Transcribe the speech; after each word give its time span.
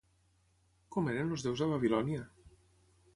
Com 0.95 1.11
eren 1.11 1.35
els 1.35 1.45
déus 1.47 1.63
a 1.65 1.69
Babilònia? 1.75 2.25